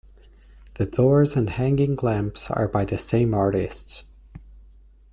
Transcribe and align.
The 0.79 0.87
doors 0.87 1.35
and 1.35 1.47
hanging 1.47 1.95
lamps 1.97 2.49
are 2.49 2.67
by 2.67 2.85
the 2.85 2.97
same 2.97 3.35
artists. 3.35 4.05